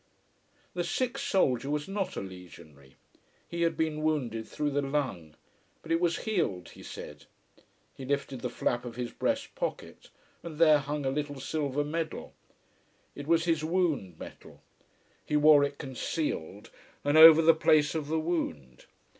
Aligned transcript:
The 0.73 0.83
sick 0.83 1.15
soldier 1.19 1.69
was 1.69 1.87
not 1.87 2.15
a 2.15 2.21
legionary. 2.21 2.95
He 3.47 3.61
had 3.61 3.77
been 3.77 4.01
wounded 4.01 4.47
through 4.47 4.71
the 4.71 4.81
lung. 4.81 5.35
But 5.83 5.91
it 5.91 6.01
was 6.01 6.23
healed, 6.25 6.69
he 6.69 6.81
said. 6.81 7.25
He 7.93 8.03
lifted 8.03 8.41
the 8.41 8.49
flap 8.49 8.83
of 8.83 8.95
his 8.95 9.11
breast 9.11 9.53
pocket, 9.53 10.09
and 10.41 10.57
there 10.57 10.79
hung 10.79 11.05
a 11.05 11.11
little 11.11 11.39
silver 11.39 11.83
medal. 11.83 12.33
It 13.13 13.27
was 13.27 13.45
his 13.45 13.63
wound 13.63 14.17
medal. 14.17 14.63
He 15.23 15.37
wore 15.37 15.63
it 15.63 15.77
concealed: 15.77 16.71
and 17.03 17.15
over 17.15 17.43
the 17.43 17.53
place 17.53 17.93
of 17.93 18.07
the 18.07 18.17
wound. 18.19 18.85